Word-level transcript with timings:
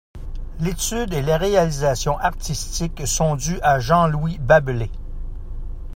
L'étude 0.59 1.13
et 1.13 1.21
la 1.21 1.37
réalisation 1.37 2.17
artistique 2.17 3.05
sont 3.05 3.35
dues 3.35 3.59
à 3.61 3.79
Jean-Louis 3.79 4.39
Babelay. 4.39 4.89